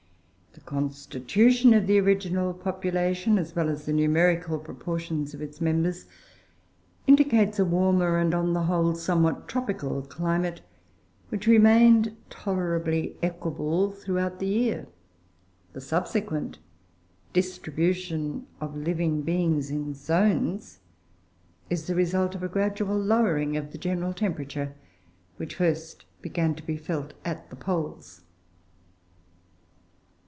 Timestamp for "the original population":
1.87-3.37